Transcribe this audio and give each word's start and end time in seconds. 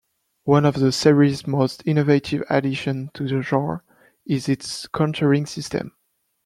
One 0.45 0.65
of 0.65 0.79
the 0.79 0.91
series' 0.91 1.45
most 1.45 1.83
innovative 1.85 2.43
additions 2.49 3.11
to 3.13 3.27
the 3.27 3.43
genre 3.43 3.83
is 4.25 4.49
its 4.49 4.87
countering 4.87 5.45
system. 5.45 5.95